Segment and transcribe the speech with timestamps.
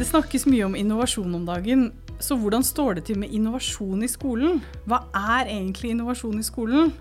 [0.00, 1.90] Det snakkes mye om innovasjon om dagen,
[2.24, 4.62] så hvordan står det til med innovasjon i skolen?
[4.88, 6.94] Hva er egentlig innovasjon i skolen?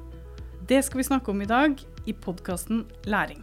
[0.68, 3.40] Det skal vi snakke om i dag i podkasten Læring.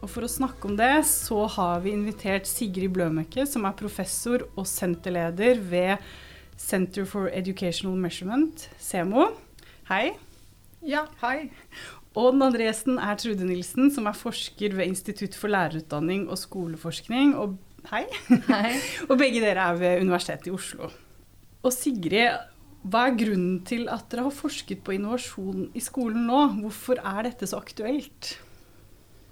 [0.00, 4.48] Og For å snakke om det, så har vi invitert Sigrid Blømøkke, som er professor
[4.54, 6.00] og senterleder ved
[6.56, 9.28] Center for Educational Measurement, SEMO.
[9.92, 10.14] Hei.
[10.80, 11.50] Ja, hei.
[12.18, 16.40] Og den andre gjesten er Trude Nilsen, som er forsker ved Institutt for lærerutdanning og
[16.40, 17.36] skoleforskning.
[17.38, 17.54] Og
[17.92, 18.02] hei.
[18.48, 18.72] Hei.
[19.10, 20.90] og begge dere er ved Universitetet i Oslo.
[21.62, 22.40] Og Sigrid,
[22.82, 26.46] hva er grunnen til at dere har forsket på innovasjon i skolen nå?
[26.64, 28.34] Hvorfor er dette så aktuelt?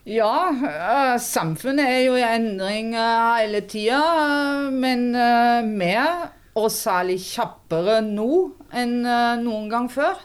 [0.08, 7.19] Ja, øh, samfunnet er jo i endring hele tida, øh, men øh, mer, og særlig
[7.27, 8.30] kjappere nå
[8.72, 9.02] enn
[9.42, 10.16] noen gang før.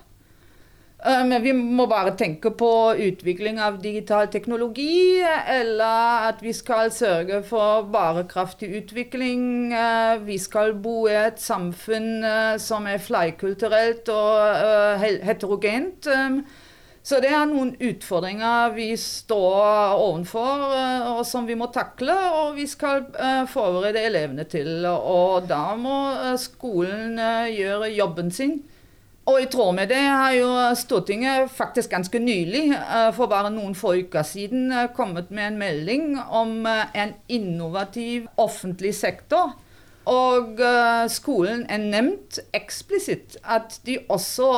[1.03, 5.19] Men vi må bare tenke på utvikling av digital teknologi,
[5.51, 9.73] eller at vi skal sørge for bærekraftig utvikling.
[9.73, 16.07] Øh, Vi skal bo i et samfunn øh, som er flerkulturelt og heterogent.
[16.07, 16.45] Um,
[17.03, 22.15] Så det er noen utfordringer vi står overfor, eh, og som vi må takle.
[22.39, 24.85] Og vi skal eh, forberede elevene til.
[24.87, 28.61] Og da må eh, skolen eh, gjøre jobben sin.
[29.23, 33.75] Og i tråd med det har jo Stortinget faktisk ganske nylig, eh, for bare noen
[33.75, 39.53] få uker siden, eh, kommet med en melding om eh, en innovativ offentlig sektor.
[40.05, 40.59] Og
[41.07, 44.49] skolen er nevnt eksplisitt at de også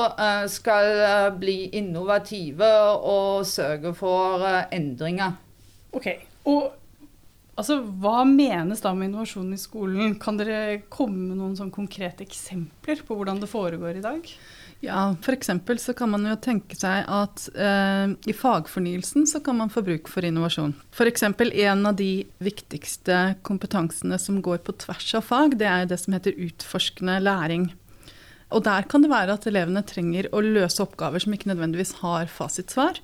[0.50, 2.66] skal bli innovative
[2.98, 4.42] og sørge for
[4.74, 5.38] endringer.
[5.94, 6.08] Ok,
[6.50, 6.72] og
[7.60, 10.18] altså, hva menes da med innovasjon i skolen?
[10.18, 14.34] Kan dere komme med noen sånn konkrete eksempler på hvordan det foregår i dag?
[14.84, 15.50] Ja, F.eks.
[15.80, 20.10] så kan man jo tenke seg at eh, i fagfornyelsen så kan man få bruk
[20.12, 20.76] for innovasjon.
[20.94, 21.24] F.eks.
[21.24, 26.14] en av de viktigste kompetansene som går på tvers av fag, det er det som
[26.14, 27.72] heter utforskende læring.
[28.54, 32.30] Og der kan det være at elevene trenger å løse oppgaver som ikke nødvendigvis har
[32.32, 33.00] fasitsvar.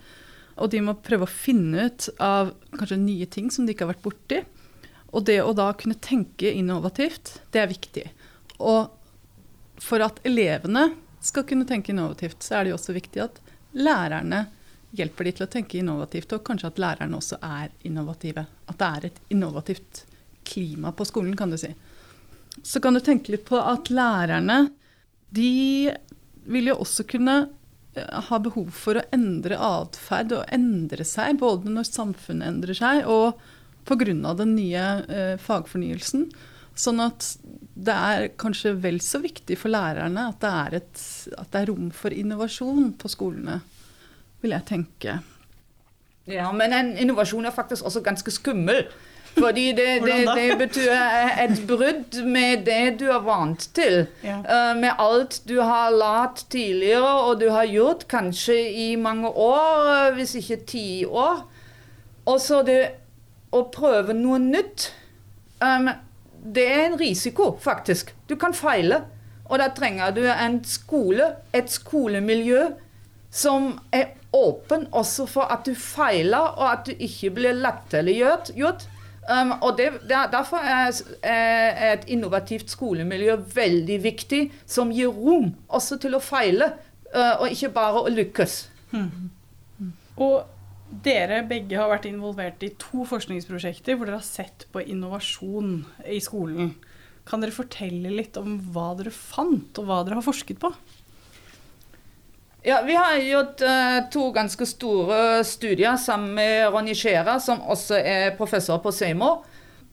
[0.61, 3.95] Og de må prøve å finne ut av kanskje nye ting som de ikke har
[3.95, 4.41] vært borti.
[5.11, 8.05] Og det å da kunne tenke innovativt, det er viktig.
[8.61, 8.91] Og
[9.81, 13.39] for at elevene skal kunne tenke innovativt, så er det jo også viktig at
[13.77, 14.45] lærerne
[14.97, 18.43] hjelper de til å tenke innovativt, og kanskje at lærerne også er innovative.
[18.67, 20.03] At det er et innovativt
[20.47, 21.71] klima på skolen, kan du si.
[22.63, 24.65] Så kan du tenke litt på at lærerne,
[25.31, 25.93] de
[26.51, 27.37] vil jo også kunne
[27.95, 33.07] eh, ha behov for å endre atferd og endre seg, både når samfunnet endrer seg
[33.07, 33.39] og
[33.87, 34.33] pga.
[34.35, 36.27] den nye eh, fagfornyelsen.
[36.77, 37.33] Sånn at
[37.75, 41.03] det er kanskje vel så viktig for lærerne at det er, et,
[41.37, 43.59] at det er rom for innovasjon på skolene,
[44.41, 45.19] vil jeg tenke.
[46.29, 48.85] Ja, Men en innovasjon er faktisk også ganske skummel.
[49.31, 50.91] Fordi det, det, det betyr
[51.39, 54.05] et brudd med det du er vant til.
[54.23, 54.41] Ja.
[54.43, 60.11] Eh, med alt du har lært tidligere, og du har gjort kanskje i mange år,
[60.17, 61.45] hvis ikke ti år.
[62.25, 62.81] Og så det
[63.51, 64.91] å prøve noe nytt
[65.59, 65.89] um,
[66.41, 68.15] Det er en risiko, faktisk.
[68.29, 69.03] Du kan feile.
[69.51, 72.69] Og da trenger du en skole, et skolemiljø,
[73.31, 78.53] som er åpen også for at du feiler, og at du ikke blir latterliggjort.
[78.55, 78.87] gjort.
[79.29, 80.91] Um, og det, der, Derfor er,
[81.21, 86.71] er et innovativt skolemiljø veldig viktig, som gir rom også til å feile,
[87.13, 88.55] uh, og ikke bare å lykkes.
[90.17, 90.41] Og
[90.91, 96.19] dere begge har vært involvert i to forskningsprosjekter hvor dere har sett på innovasjon i
[96.23, 96.73] skolen.
[97.27, 100.73] Kan dere fortelle litt om hva dere fant, og hva dere har forsket på?
[102.65, 107.97] Ja, Vi har gjort eh, to ganske store studier sammen med Ronny Skjæra, som også
[107.97, 109.39] er professor på Seimo.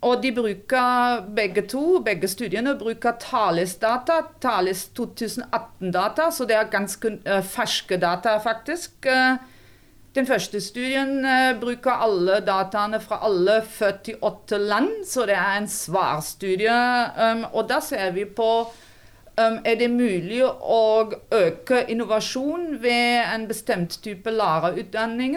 [0.05, 7.17] Og de bruker begge to, begge studiene bruker Thales-data, Thales 2018-data, så det er ganske
[7.25, 9.01] eh, ferske data, faktisk.
[9.07, 9.41] Eh,
[10.17, 15.69] den første studien eh, bruker alle dataene fra alle 48 land, så det er en
[15.69, 16.79] svarstudie.
[17.19, 20.81] Um, og da ser vi på um, er det mulig å
[21.35, 25.37] øke innovasjon ved en bestemt type lærerutdanning.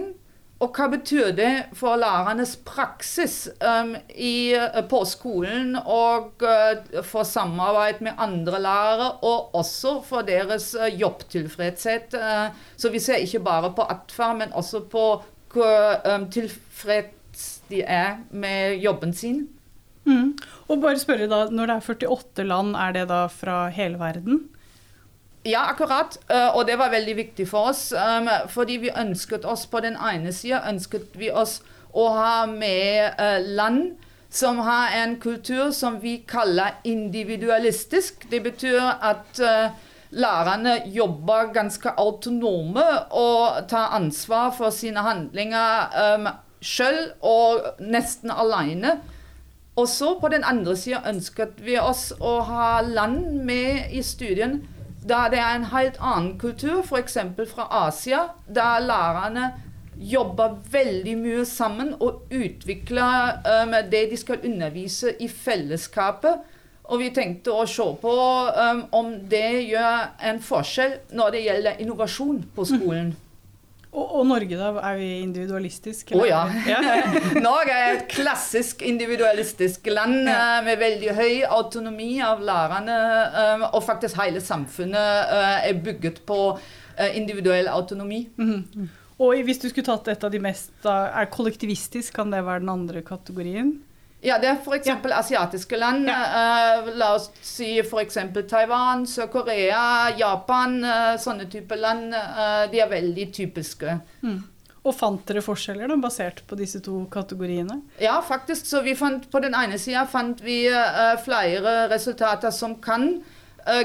[0.62, 4.54] Og hva betyr det for lærernes praksis um, i,
[4.92, 12.14] på skolen og uh, for samarbeid med andre lærere, og også for deres uh, jobbtilfredshet?
[12.14, 15.08] Uh, så vi ser ikke bare på atferd, men også på
[15.52, 19.48] hvor um, tilfreds de er med jobben sin.
[20.06, 20.36] Mm.
[20.70, 24.44] Og bare spørre da, Når det er 48 land, er det da fra hele verden?
[25.44, 26.18] Ja, akkurat.
[26.30, 27.92] Eh, Og det var veldig viktig for oss.
[27.92, 31.62] um, Fordi vi ønsket oss på den ene sida ønsket vi oss
[31.94, 33.96] å ha med eh, land
[34.30, 38.32] som har en kultur som vi kaller individualistisk.
[38.32, 39.74] Det betyr at uh,
[40.12, 46.28] lærerne jobber ganske autonome og tar ansvar for sine handlinger um,
[46.62, 49.02] sjøl og nesten alene.
[49.76, 54.62] Og så på den andre sida ønsket vi oss å ha land med i studien
[55.02, 57.18] da det er en helt annen kultur, f.eks.
[57.50, 59.52] fra Asia, der lærerne
[60.02, 66.42] jobber veldig mye sammen og utvikler um, det de skal undervise i fellesskapet.
[66.84, 71.84] Og vi tenkte å se på um, om det gjør en forskjell når det gjelder
[71.84, 73.14] innovasjon på skolen.
[73.14, 73.31] Mm.
[73.92, 74.70] Og, og, Norge, da?
[74.88, 76.16] Er vi individualistiske?
[76.16, 76.46] Å oh, ja.
[77.44, 80.38] Norge er et klassisk individualistisk land ja.
[80.38, 82.96] uh, med veldig høy autonomi av lærerne.
[83.36, 86.40] Um, og faktisk hele samfunnet uh, er bygget på
[87.18, 88.28] individuell autonomi.
[88.38, 88.88] Mm -hmm.
[89.18, 92.70] Og hvis du skulle tatt et av de mest Er kollektivistisk, kan det være den
[92.70, 93.82] andre kategorien?
[94.22, 94.88] Ja, det er f.eks.
[94.88, 95.00] Ja.
[95.18, 96.06] asiatiske land.
[96.10, 96.84] Ja.
[96.86, 98.20] Uh, la oss si f.eks.
[98.50, 100.78] Taiwan, Sør-Korea, Japan.
[100.86, 102.14] Uh, sånne typer land.
[102.14, 103.98] Uh, de er veldig typiske.
[104.22, 104.40] Mm.
[104.82, 107.82] Og fant dere forskjeller da, basert på disse to kategoriene?
[108.02, 108.70] Ja, faktisk.
[108.70, 110.64] Så vi fant, på den ene sida fant vi
[111.22, 113.20] flere resultater som kan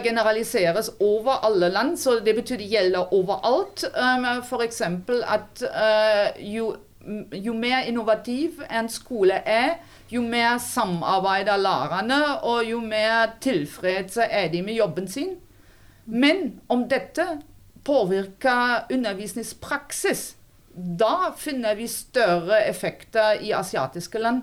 [0.00, 3.84] generaliseres over alle land, så det betyr det gjelder overalt.
[3.92, 4.80] Um, F.eks.
[4.80, 6.70] at uh, jo,
[7.32, 9.78] jo, mer innovativ en skole er,
[10.10, 15.36] jo mer samarbeider lærerne, og jo mer tilfredse er de med jobben sin.
[16.06, 17.26] Men om dette
[17.86, 20.34] påvirker undervisningspraksis,
[20.74, 24.42] da finner vi større effekter i asiatiske land.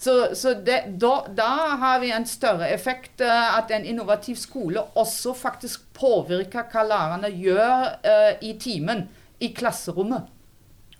[0.00, 3.20] Så, så det, da, da, har vi en større effekt.
[3.20, 9.04] Uh, at en innovativ skole også faktisk påvirker hva lærerne gjør uh, i timen,
[9.40, 10.24] i klasserommet.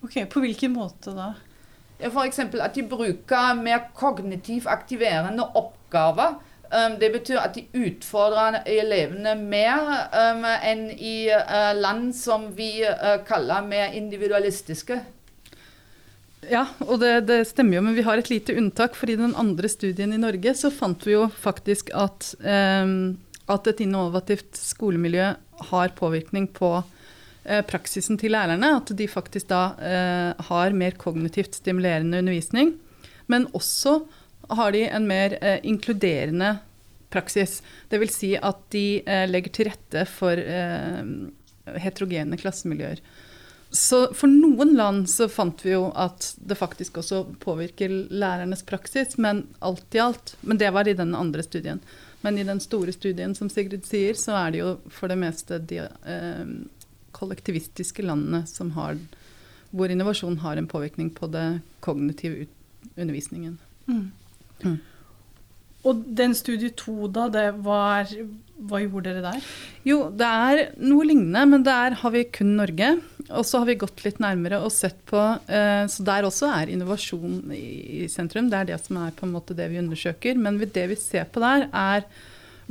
[0.01, 1.33] Ok, På hvilken måte da?
[2.01, 2.39] F.eks.
[2.39, 6.39] at de bruker mer kognitivt aktiverende oppgaver.
[6.71, 9.81] Um, det betyr at de utfordrer elevene mer
[10.15, 12.79] um, enn i uh, land som vi
[13.27, 15.01] kaller mer individualistiske.
[16.49, 18.95] Ja, og det, det, stemmer jo, men vi har et lite unntak.
[18.97, 22.95] For i den andre studien i Norge så fant vi jo faktisk at, eh,
[23.51, 25.31] at et innovativt skolemiljø
[25.71, 26.79] har påvirkning på
[27.67, 28.75] praksisen til lærerne.
[28.77, 32.75] At de faktisk da eh, har mer kognitivt stimulerende undervisning.
[33.31, 34.01] Men også
[34.51, 36.57] har de en mer eh, inkluderende
[37.11, 37.61] praksis.
[37.89, 38.15] Dvs.
[38.15, 41.01] Si at de eh, legger til rette for eh,
[41.81, 43.01] heterogene klassemiljøer.
[43.71, 49.15] Så for noen land så fant vi jo at det faktisk også påvirker lærernes praksis,
[49.15, 50.35] men alt i alt.
[50.41, 51.79] Men det var i den andre studien.
[52.21, 55.61] Men i den store studien, som Sigrid sier, så er det jo for det meste
[55.71, 56.43] de eh,
[57.21, 58.99] kollektivistiske landene som har
[59.71, 62.47] hvor innovasjon har en påvirkning på det kognitive
[62.97, 63.57] undervisningen.
[63.87, 64.09] Mm.
[64.63, 64.79] Mm.
[65.87, 68.09] Og den studie to, da, det var
[68.61, 69.45] Hva gjorde dere der?
[69.87, 72.91] Jo, det er noe lignende, men der har vi kun Norge.
[73.31, 75.17] Og så har vi gått litt nærmere og sett på
[75.49, 78.51] eh, Så der også er innovasjon i, i, sentrum.
[78.51, 80.37] Det er det som er på en måte det vi undersøker.
[80.37, 82.05] Men det vi ser på der, er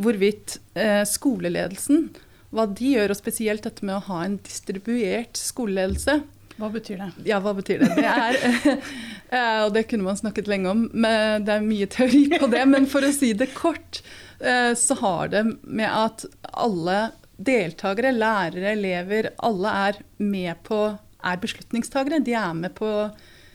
[0.01, 2.13] hvorvidt eh, skoleledelsen
[2.51, 6.21] Hva de gjør, og spesielt dette med å ha en distribuert skoleledelse.
[6.61, 7.11] Hva betyr det?
[7.31, 7.93] Ja, hva betyr det?
[7.97, 8.41] Det er,
[9.37, 12.65] eh, og det kunne man snakket lenge om, men det er mye teori på det.
[12.69, 14.03] Men for å si det kort,
[14.43, 16.99] eh, så har det med at alle
[17.41, 20.83] deltakere, lærere, elever, alle er med på
[21.25, 22.21] er beslutningstagere.
[22.25, 22.91] De er med på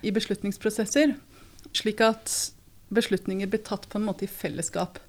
[0.06, 1.16] i beslutningsprosesser.
[1.76, 2.34] Slik at
[2.94, 5.00] beslutninger blir tatt på en måte i fellesskap.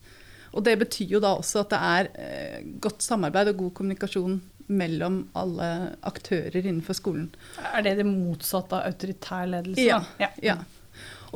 [0.57, 4.39] Og det betyr jo da også at det er eh, godt samarbeid og god kommunikasjon
[4.67, 5.69] mellom alle
[6.09, 7.29] aktører innenfor skolen.
[7.61, 9.85] Er det det motsatte av autoritær ledelse?
[9.85, 10.01] Ja.
[10.23, 10.33] ja.
[10.43, 10.57] ja.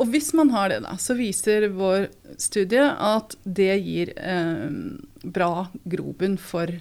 [0.00, 2.08] Og hvis man har det, da, så viser vår
[2.40, 4.66] studie at det gir eh,
[5.22, 6.72] bra grobunn for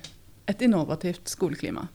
[0.49, 1.89] et innovativt skoleklima.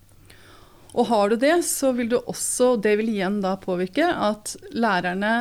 [0.94, 5.34] Og har du det, så vil du også, det vil igjen da påvirke at lærerne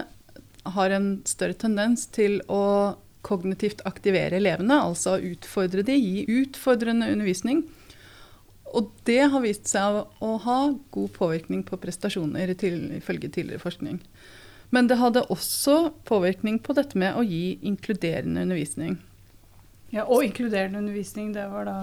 [0.73, 7.63] har en større tendens til å kognitivt aktivere elevene, altså utfordre de, gi utfordrende undervisning.
[8.73, 10.59] Og det har vist seg å ha
[10.95, 13.99] god påvirkning på prestasjoner, ifølge tidligere forskning.
[14.73, 18.97] Men det hadde også påvirkning på dette med å gi inkluderende undervisning.
[19.93, 21.75] Ja, Og inkluderende undervisning, det var da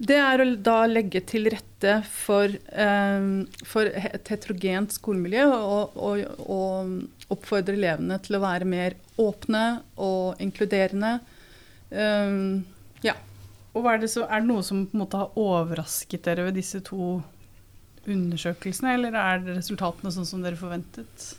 [0.00, 6.22] Det er å da legge til rette for, um, for et heterogent skolemiljø og, og,
[6.48, 6.94] og,
[7.28, 9.64] oppfordre elevene til å være mer åpne
[10.00, 11.18] og inkluderende.
[11.92, 12.64] Um,
[13.04, 13.18] ja.
[13.76, 16.56] Og er det, så, er det noe som på en måte har overrasket dere ved
[16.56, 17.18] disse to
[18.08, 21.34] undersøkelsene, eller er resultatene sånn som dere forventet?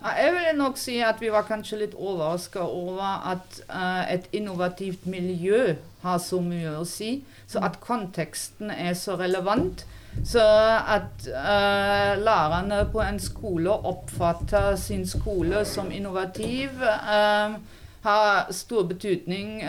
[0.00, 5.04] Jeg vil nok si at vi var kanskje litt overraska over at uh, et innovativt
[5.04, 7.18] miljø har så mye å si.
[7.44, 9.84] Så at konteksten er så relevant.
[10.24, 17.60] Så at uh, lærerne på en skole oppfatter sin skole som innovativ, uh,
[18.00, 19.60] har stor betydning.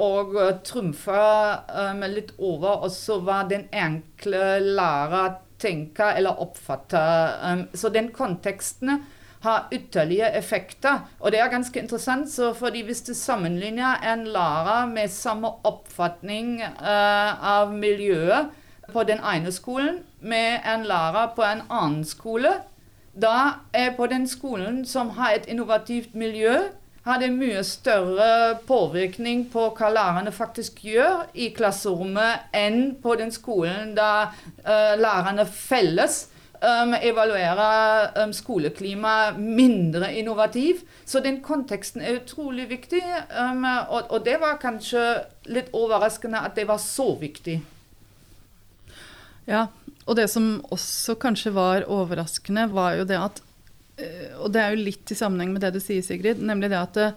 [0.00, 7.34] og trumfer med litt over også hva den enkle lærer tenker eller oppfatter.
[7.44, 9.02] Um, så den konteksten
[9.42, 10.98] har ytterligere effekter.
[11.20, 16.60] Og det er ganske interessant, så fordi hvis du sammenligner en lærer med samme oppfatning
[16.62, 18.52] uh, av miljøet
[18.92, 22.54] på den ene skolen med en lærer på en annen skole,
[23.12, 26.54] da er på den skolen som har et innovativt miljø,
[27.02, 33.34] har det mye større påvirkning på hva lærerne faktisk gjør i klasserommet, enn på den
[33.34, 34.30] skolen der
[34.62, 36.28] uh, lærerne felles
[36.62, 37.68] um, evaluere
[38.22, 40.82] um, skoleklima mindre innovativ.
[41.04, 43.02] Så den konteksten er utrolig viktig.
[43.34, 45.04] Um, og, og, det var kanskje
[45.50, 47.60] litt overraskende at det var så viktig.
[49.50, 49.66] Ja,
[50.06, 53.42] og det som også kanskje var overraskende, var jo det at
[53.98, 56.78] eh, Og det er jo litt i sammenheng med det du sier, Sigrid, nemlig det
[56.78, 57.16] at eh,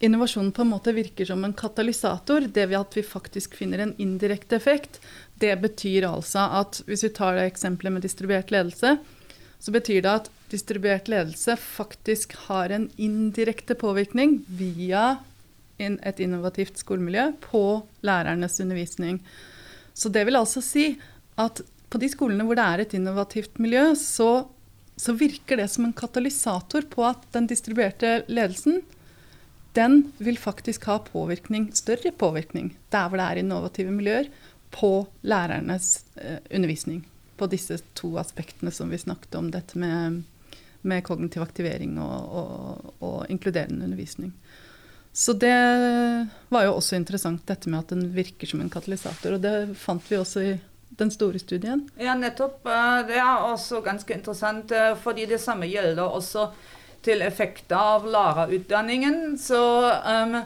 [0.00, 2.48] innovasjonen på en måte virker som en katalysator.
[2.52, 5.00] Det ved at vi faktisk finner en indirekte effekt.
[5.40, 8.96] Det betyr altså at hvis vi tar det eksempelet med distribuert ledelse,
[9.58, 15.16] så betyr det at distribuert ledelse faktisk har en indirekte påvirkning via
[15.78, 17.62] et innovativt skolemiljø på
[18.06, 19.18] lærernes undervisning.
[19.92, 20.94] Så det vil altså si
[21.40, 21.60] at
[21.90, 24.46] på de skolene hvor det er et innovativt miljø, så,
[24.96, 28.82] så virker det som en katalysator på at den distribuerte ledelsen
[29.76, 34.30] den vil faktisk ha påvirkning, større påvirkning der hvor det er innovative miljøer,
[34.76, 37.04] på lærernes eh, undervisning.
[37.36, 40.22] På disse to aspektene som vi snakket om, dette med,
[40.82, 44.32] med kognitiv aktivering og, og, og, inkluderende undervisning.
[45.16, 45.56] Så det
[46.52, 49.38] var jo også interessant, dette med at den virker som en katalysator.
[49.38, 50.56] Og det fant vi også i
[50.96, 51.86] den store studien.
[52.00, 52.66] Ja, nettopp.
[52.66, 56.50] Eh, det er også ganske interessant, eh, fordi det samme gjelder også
[57.04, 59.36] til effekter av lærerutdanningen.
[59.38, 59.60] Så
[59.90, 60.38] um,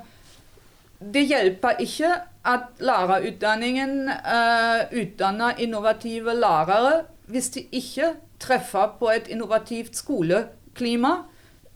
[1.00, 2.12] det hjelper ikke
[2.50, 11.12] at lærerutdanningen uh, utdanner innovative lærere hvis de ikke treffer på et innovativt skoleklima.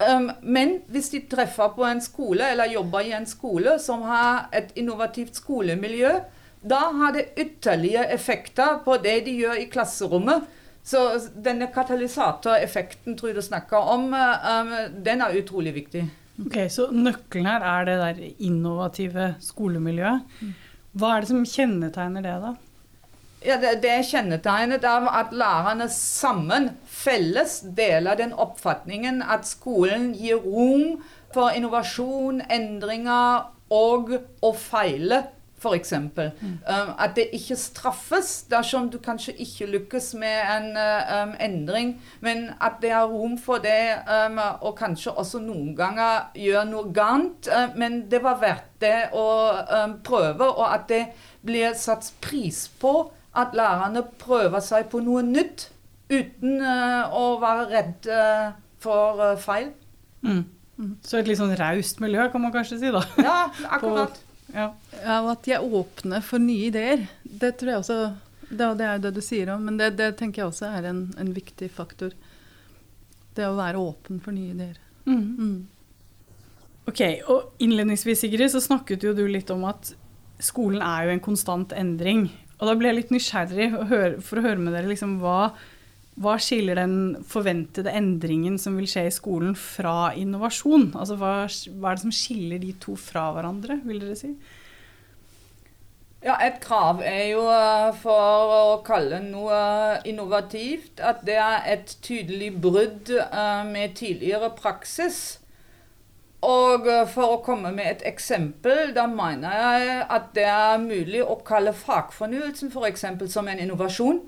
[0.02, 4.49] Um, men hvis de treffer på en skole eller jobber i en skole som har
[4.52, 6.11] et innovativt skolemiljø,
[6.64, 10.49] da har det ytterligere effekter på det de gjør i klasserommet.
[10.85, 11.00] Så
[11.41, 14.75] denne katalysatoreffekten tror jeg du snakker om, um,
[15.07, 16.05] den er utrolig viktig.
[16.45, 20.45] Ok, Så nøkkelen her er det der innovative skolemiljøet.
[20.95, 22.55] Hva er det som kjennetegner det, da?
[23.45, 30.12] Ja, det, det er kjennetegnet av at lærerne sammen, felles, deler den oppfatningen at skolen
[30.17, 31.03] gir rom
[31.35, 34.14] for innovasjon, endringer og
[34.45, 35.25] å feile
[35.64, 35.92] f.eks.
[35.92, 36.28] Mm.
[36.44, 42.50] Um, at det ikke straffes dersom du kanskje ikke lykkes med en um, endring, men
[42.61, 47.49] at det er rom for det, um, og kanskje også noen ganger gjøre noe galt.
[47.49, 49.26] Uh, men det var verdt det å
[49.64, 51.04] um, prøve, og at det
[51.44, 52.99] blir satt pris på
[53.35, 55.71] at lærerne prøver seg på noe nytt
[56.12, 58.52] uten uh, å være redd uh,
[58.83, 59.73] for uh, feil.
[60.25, 60.44] Mm.
[60.76, 60.94] Mm.
[61.06, 63.02] Så et litt sånn raust miljø, kan man kanskje si, da.
[63.23, 63.38] Ja,
[63.76, 64.21] akkurat.
[64.54, 64.68] Ja.
[65.00, 65.16] ja.
[65.20, 67.06] og at de er åpne for nye ideer.
[67.23, 67.99] Det tror jeg også
[68.44, 70.88] Det, det er jo det du sier om, men det, det tenker jeg også er
[70.90, 72.12] en, en, viktig faktor.
[73.34, 74.76] Det å være åpen for nye ideer.
[75.08, 75.25] Mm.
[75.40, 75.56] Mm.
[76.87, 77.00] Ok,
[77.32, 79.94] og Innledningsvis Sigrid, så snakket jo du litt om at
[80.44, 82.28] skolen er jo en konstant endring.
[82.61, 83.70] Og da ble jeg litt nysgjerrig
[84.28, 85.54] for å høre med dere liksom, hva
[86.14, 90.92] hva skiller den forventede endringen som vil skje i skolen, fra innovasjon?
[90.94, 94.30] Altså, hva, hva, er det som skiller de to fra hverandre, vil dere si?
[96.25, 99.59] Ja, Et krav er jo eh, for å kalle noe
[100.09, 105.42] innovativt at det er et tydelig brudd eh, med tidligere praksis.
[106.47, 111.21] Og eh, for å komme med et eksempel, da mener jeg at det er mulig
[111.26, 113.04] å kalle fagfornyelsen f.eks.
[113.35, 114.23] som en innovasjon.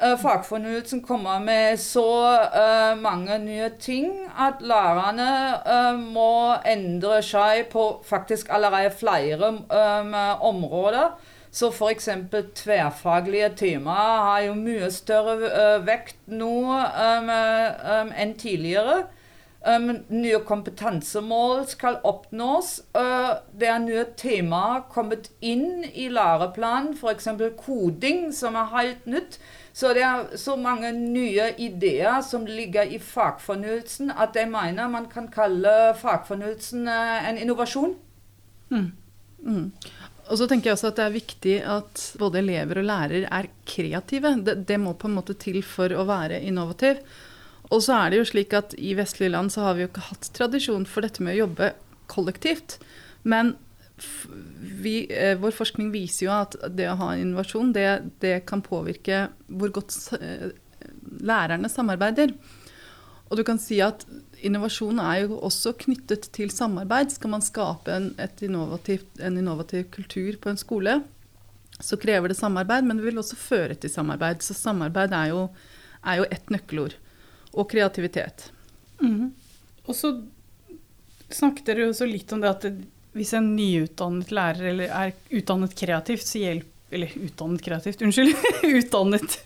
[0.00, 2.06] Uh, fagfornyelsen kommer med så
[2.54, 5.26] uh, mange nye ting at lærerne
[5.60, 11.12] uh, må endre seg på faktisk allerede flere um, områder.
[11.52, 12.08] Så f.eks.
[12.54, 15.36] tverrfaglige temaer har jo mye større
[15.84, 19.02] vekt nå um, um, enn tidligere.
[19.66, 22.78] Um, nye kompetansemål skal oppnås.
[22.96, 27.30] Uh, det er nye temaer kommet inn i læreplanen, f.eks.
[27.60, 29.40] koding, som er helt nytt.
[29.72, 35.06] Så det er så mange nye ideer som ligger i fagfornyelsen, at jeg mener man
[35.12, 37.94] kan kalle fagfornyelsen uh, en innovasjon.
[38.70, 38.90] Mm.
[39.40, 39.66] Mm.
[40.30, 43.48] Og så tenker jeg også at det er viktig at både elever og lærer er
[43.66, 44.36] kreative.
[44.46, 47.00] Det, det, må på en måte til for å være innovativ.
[47.70, 50.08] Og så er det jo slik at i vestlige land så har vi jo ikke
[50.08, 51.72] hatt tradisjon for dette med å jobbe
[52.10, 52.78] kollektivt.
[53.22, 53.54] Men
[54.80, 57.86] vi, eh, vår forskning viser jo at det å ha innovasjon, det,
[58.22, 60.50] det kan påvirke hvor godt eh,
[61.20, 62.34] lærerne samarbeider.
[63.30, 64.02] Og du kan si at
[64.42, 67.12] innovasjon er jo også knyttet til samarbeid.
[67.14, 70.96] Skal man skape en, en innovativ kultur på en skole,
[71.80, 74.42] så krever det samarbeid, men det vil også føre til samarbeid.
[74.44, 75.46] Så samarbeid er jo,
[76.02, 76.98] er jo ett nøkkelord.
[77.52, 78.50] Og kreativitet.
[79.02, 79.30] Mm.
[79.86, 80.12] Og så
[81.30, 82.74] snakket dere jo så litt om det at det,
[83.16, 88.32] hvis en nyutdannet lærer eller er utdannet kreativt, så hjelper Eller utdannet kreativt, unnskyld.
[88.80, 89.36] utdannet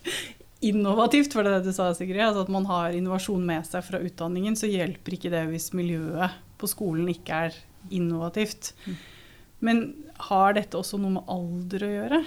[0.64, 2.22] innovativt, for det er det du sa, Sigrid?
[2.24, 6.38] Altså at man har innovasjon med seg fra utdanningen, så hjelper ikke det hvis miljøet
[6.56, 7.58] på skolen ikke er
[7.92, 8.72] innovativt.
[8.86, 8.96] Mm.
[9.68, 9.82] Men
[10.30, 12.22] har dette også noe med alder å gjøre?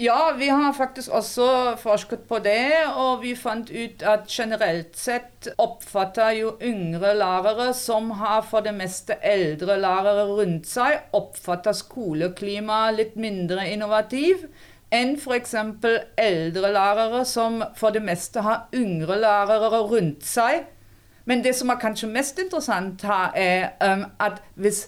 [0.00, 5.50] Ja, vi har faktisk også forsket på det, og vi fant ut at generelt sett
[5.60, 12.96] oppfatter jo yngre lærere, som har for det meste eldre lærere rundt seg, oppfatter skoleklimaet
[12.96, 14.46] litt mindre innovativ
[14.88, 15.52] enn f.eks.
[16.16, 20.62] eldre lærere som for det meste har yngre lærere rundt seg.
[21.28, 24.86] Men det som er kanskje mest interessant her, er um, at hvis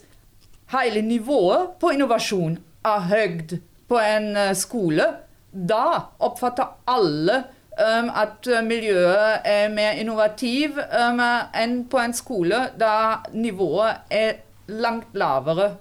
[0.72, 2.56] hele nivået på innovasjon
[2.88, 3.54] er høyt
[3.92, 5.08] på en uh, skole,
[5.52, 5.84] da
[6.24, 7.42] oppfatter alle
[7.76, 12.94] um, at miljøet er mer innovativ um, enn på en skole da
[13.36, 14.40] nivået er
[14.72, 15.74] langt lavere.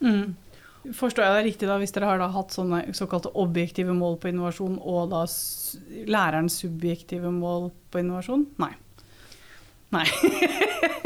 [0.00, 0.32] Mm.
[0.98, 2.56] Forstår jeg det riktig da, hvis dere har hatt
[2.96, 5.22] såkalte objektive mål på innovasjon, og da
[6.10, 8.48] lærerens subjektive mål på innovasjon?
[8.58, 8.72] Nei.
[9.94, 10.06] Nei.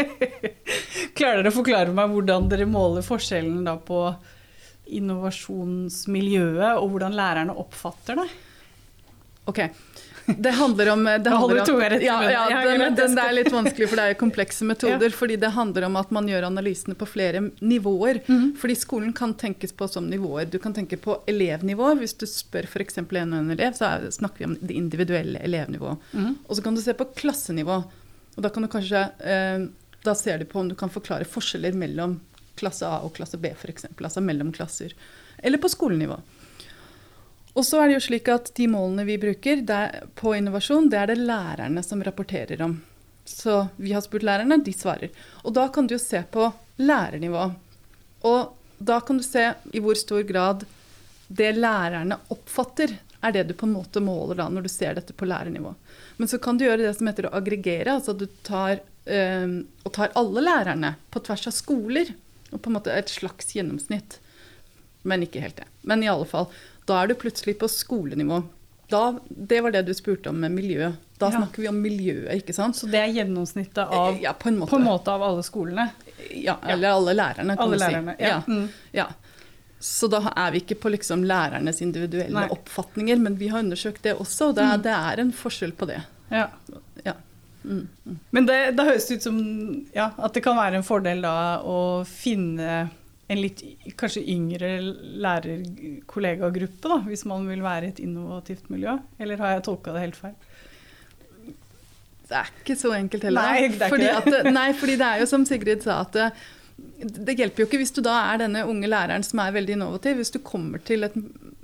[1.17, 4.01] Klarer dere å forklare meg hvordan dere måler forskjellen på
[4.87, 8.27] innovasjonsmiljøet, og hvordan lærerne oppfatter det?
[9.47, 9.61] Ok,
[10.27, 14.07] det handler om, det handler om ja, ja, den, den, er litt vanskelig, for det
[14.11, 15.15] er komplekse metoder.
[15.21, 18.23] Fordi det handler om at man gjør analysene på flere nivåer.
[18.27, 18.57] Mm.
[18.59, 20.49] Fordi skolen kan tenkes på som nivåer.
[20.51, 21.93] Du kan tenke på elevnivå.
[22.01, 22.99] Hvis du spør f.eks.
[22.99, 26.11] en elev, så er, snakker vi om det individuelle elevnivået.
[26.13, 26.35] Mm.
[26.47, 27.83] Og så kan du se på klassenivå.
[28.37, 29.69] Og da kan du kanskje eh,
[30.07, 32.19] da ser du på om du kan forklare forskjeller mellom
[32.59, 33.89] klasse A og klasse B, f.eks.
[33.97, 34.95] Altså mellom klasser.
[35.39, 36.19] Eller på skolenivå.
[37.57, 39.63] Og så er det jo slik at De målene vi bruker
[40.19, 42.77] på innovasjon, det er det lærerne som rapporterer om.
[43.25, 45.11] Så vi har spurt lærerne, de svarer.
[45.43, 47.49] Og da kan du jo se på lærernivå.
[48.29, 50.67] Og da kan du se i hvor stor grad
[51.27, 52.93] det lærerne oppfatter,
[53.25, 55.73] er det du på en måte måler da når du ser dette på lærernivå.
[56.21, 57.97] Men så kan du gjøre det som heter å aggregere.
[57.97, 62.13] altså du tar, øh, og tar alle lærerne på tvers av skoler.
[62.53, 64.21] Og på en måte et slags gjennomsnitt.
[65.07, 65.67] Men ikke helt det.
[65.87, 66.49] Men i alle fall.
[66.87, 68.43] Da er du plutselig på skolenivå.
[68.91, 70.93] Da, det var det du spurte om med miljø.
[71.19, 71.41] Da ja.
[71.41, 72.79] snakker vi om miljøet, ikke sant.
[72.79, 75.89] Så det er gjennomsnittet av, ja, på, en på en måte av alle skolene?
[76.31, 78.29] Ja, eller alle lærerne, kan alle du lærerne, si.
[78.29, 78.43] Ja.
[78.47, 78.69] Mm.
[78.95, 79.09] ja.
[79.83, 82.51] Så da er vi ikke på liksom lærernes individuelle Nei.
[82.53, 84.85] oppfatninger, men vi har undersøkt det også, og det, mm.
[84.87, 86.01] det er en forskjell på det.
[86.31, 86.47] Ja.
[87.67, 87.73] Ja.
[87.73, 87.89] Mm.
[88.07, 88.21] Mm.
[88.31, 89.41] Men det, det høres ut som
[89.97, 92.87] at det kan være en fordel da å finne
[93.27, 93.63] en litt
[93.99, 94.69] kanskje yngre
[95.25, 98.95] lærerkollegagruppe, da, hvis man vil være i et innovativt miljø?
[99.19, 100.37] Eller har jeg tolka det helt feil?
[102.27, 103.49] Det er ikke så enkelt heller.
[103.51, 104.43] Nei, det er fordi, ikke det.
[104.43, 106.29] At, nei, fordi det er jo som Sigrid sa, at det,
[107.19, 110.19] det, hjelper jo ikke hvis du da er denne unge læreren som er veldig innovativ,
[110.21, 111.19] hvis du kommer til et,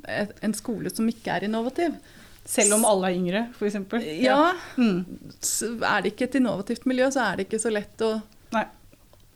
[0.07, 1.97] et, en skole som ikke er innovativ.
[2.45, 3.77] Selv om alle er yngre, f.eks.?
[4.03, 4.13] Ja.
[4.27, 4.53] ja.
[4.77, 5.05] Mm.
[5.87, 8.17] Er det ikke et innovativt miljø, så er det ikke så lett å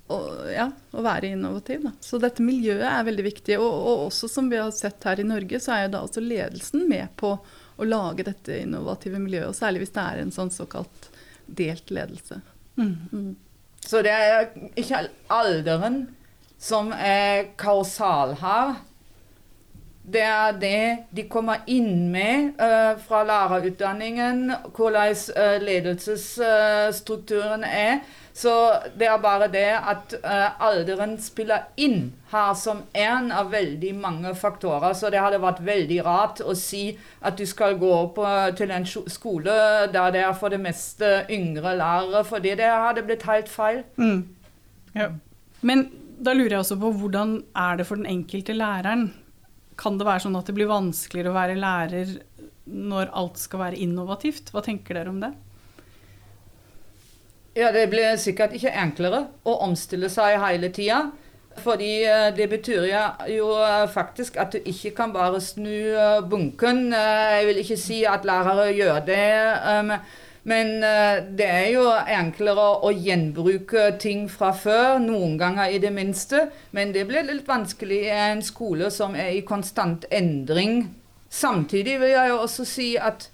[0.08, 0.18] å,
[0.50, 1.82] ja, å være innovativ.
[1.86, 1.92] Da.
[2.00, 3.58] Så dette miljøet er veldig viktig.
[3.58, 6.22] Og, og, også som vi har sett her i Norge, så er jo da også
[6.22, 7.32] ledelsen med på
[7.76, 9.50] å lage dette innovative miljøet.
[9.50, 11.10] Og særlig hvis det er en sånn såkalt
[11.46, 12.40] delt ledelse.
[12.78, 12.94] Mm.
[13.12, 13.32] Mm.
[13.86, 16.06] Så det er ikke alderen
[16.58, 18.78] som er kausal her.
[20.06, 27.98] Det er det de kommer inn med uh, fra lærerutdanningen, hvordan uh, ledelsesstrukturen uh, er.
[28.36, 28.52] Så
[28.98, 30.14] det er bare det at
[30.60, 34.92] alderen spiller inn her som en av veldig mange faktorer.
[34.92, 38.84] Så det hadde vært veldig rart å si at du skal gå på, til en
[38.84, 43.88] skole der det er for det meste yngre lærere, fordi det hadde blitt helt feil.
[43.96, 44.28] Mm.
[45.00, 45.08] Ja.
[45.62, 45.88] Men
[46.20, 49.14] da lurer jeg også på hvordan er det for den enkelte læreren?
[49.76, 52.16] Kan det være sånn at det blir vanskeligere å være lærer
[52.66, 54.50] når alt skal være innovativt?
[54.54, 55.32] Hva tenker dere om det?
[57.56, 61.06] Ja, Det blir sikkert ikke enklere å omstille seg hele tida.
[61.64, 62.84] Fordi eh, det betyr
[63.32, 66.90] jo eh, faktisk at du ikke kan bare snu eh, bunken.
[66.92, 70.00] Jeg vil ikke si at lærere gjør det.
[70.46, 70.68] Men
[71.34, 76.44] det er jo enklere å gjenbruke ting fra før, noen ganger i det minste.
[76.70, 80.84] Men det blir litt vanskelig i en skole som er i konstant endring.
[81.34, 83.26] Samtidig vil jeg jo også si at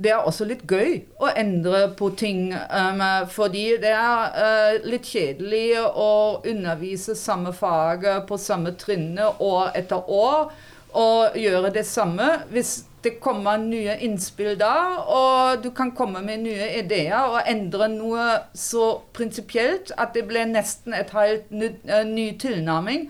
[0.00, 2.52] det er også litt gøy å endre på ting.
[2.52, 9.74] Um, fordi det er uh, litt kjedelig å undervise samme fag på samme trinne år
[9.76, 10.52] etter år.
[10.96, 12.32] Og gjøre det samme.
[12.50, 17.88] Hvis det kommer nye innspill da, og du kan komme med nye ideer og endre
[17.92, 23.08] noe så prinsipielt at det blir nesten et helt ny, uh, ny tilnærming,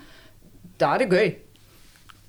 [0.81, 1.31] da er det gøy.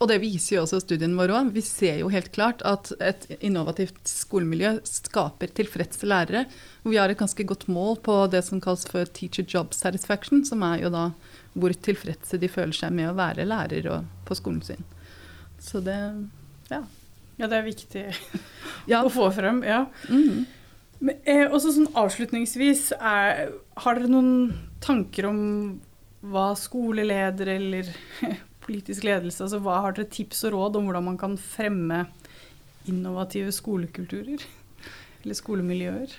[0.02, 1.52] Og det viser jo også studien vår òg.
[1.54, 6.48] Vi ser jo helt klart at et innovativt skolemiljø skaper tilfredse lærere.
[6.82, 10.66] Vi har et ganske godt mål på det som kalles for teacher job satisfaction, som
[10.66, 11.12] er jo da
[11.54, 13.92] hvor tilfredse de føler seg med å være lærer
[14.26, 14.82] på skolen sin.
[15.62, 16.00] Så det
[16.72, 16.82] ja.
[17.42, 18.04] Ja, det er viktig
[18.92, 19.02] ja.
[19.02, 19.64] å få frem.
[19.66, 19.86] Ja.
[20.12, 20.46] Mm.
[21.02, 23.48] Men, eh, også sånn avslutningsvis, er,
[23.82, 24.52] har dere noen
[24.84, 25.42] tanker om
[26.22, 27.90] hva skoleleder eller
[28.66, 32.04] politisk ledelse, altså hva har dere tips og råd om hvordan man kan fremme
[32.90, 34.44] innovative skolekulturer?
[35.22, 36.14] Eller skolemiljøer?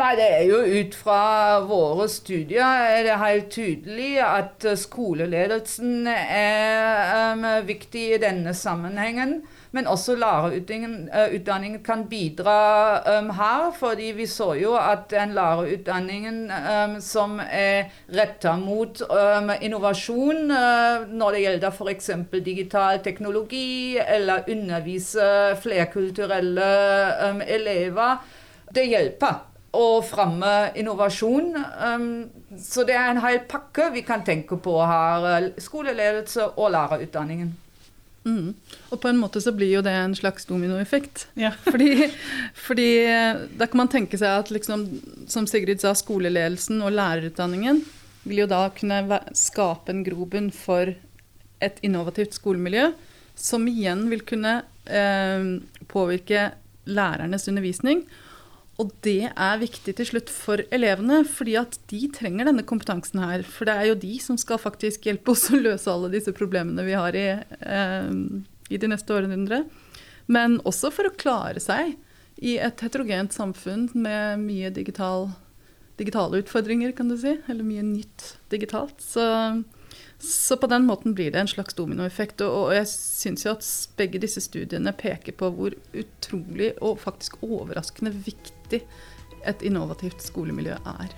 [0.00, 1.22] Nei, det er jo ut fra
[1.66, 9.40] våre studier er det helt tydelig at skoleledelsen er um, viktig i denne sammenhengen.
[9.72, 13.70] Men også lærerutdanningen eh, kan bidra um, her.
[13.78, 17.84] fordi vi så jo at den lærerutdanningen um, som er
[18.16, 22.10] retta mot um, innovasjon uh, når det gjelder f.eks.
[22.44, 26.70] digital teknologi, eller undervise flerkulturelle
[27.46, 28.18] elever,
[28.74, 29.38] det hjelper
[29.72, 31.54] å fremme innovasjon.
[32.58, 35.50] så det er en hel pakke vi kan tenke på her.
[35.58, 37.54] Skoleledelse og lærerutdanningen.
[38.30, 38.54] Mm.
[38.90, 41.26] Og på en måte så blir jo det en slags dominoeffekt.
[41.40, 41.50] Ja.
[41.72, 42.08] fordi,
[42.54, 44.86] fordi, eh, da kan man tenke seg at liksom,
[45.30, 47.82] som Sigrid sa, skoleledelsen og lærerutdanningen
[48.28, 50.92] vil jo da kunne skape en grobunn for
[51.60, 52.90] et innovativt skolemiljø,
[53.36, 55.46] som igjen vil kunne eh,
[55.90, 56.50] påvirke
[56.90, 58.04] lærernes undervisning.
[58.80, 63.44] Og det er viktig til slutt for elevene, fordi at de trenger denne kompetansen her.
[63.44, 66.86] For det er jo de som skal faktisk hjelpe oss å løse alle disse problemene
[66.86, 68.12] vi har i, eh,
[68.70, 69.66] i de neste århundre.
[70.30, 71.96] Men også for å klare seg
[72.40, 75.28] i et heterogent samfunn med mye digital,
[76.00, 77.36] digitale utfordringer, kan du si.
[77.50, 79.02] Eller mye nytt digitalt.
[79.04, 79.26] Så
[80.20, 82.42] så på den måten blir det en slags dominoeffekt.
[82.44, 87.40] Og, og jeg syns jo at begge disse studiene peker på hvor utrolig og faktisk
[87.46, 88.82] overraskende viktig
[89.48, 91.14] et innovativt skolemiljø er.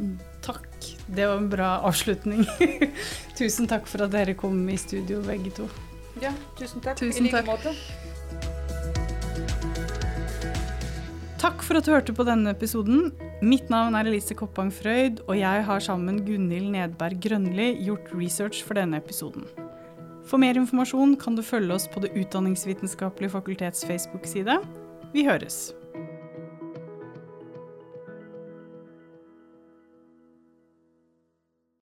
[0.00, 0.16] Mm.
[0.44, 0.68] Takk.
[1.06, 2.46] Det var en bra avslutning.
[3.38, 5.68] tusen takk for at dere kom i studio, begge to.
[6.22, 6.96] Ja, tusen takk.
[7.00, 7.74] Tusen I like måte.
[11.40, 13.10] Takk for at du hørte på denne episoden.
[13.44, 18.62] Mitt navn er Elise Koppang Frøyd, og jeg har sammen Gunhild Nedberg Grønli gjort research
[18.64, 19.44] for denne episoden.
[20.24, 24.56] For mer informasjon kan du følge oss på Det utdanningsvitenskapelige fakultets Facebook-side.
[25.12, 25.75] Vi høres!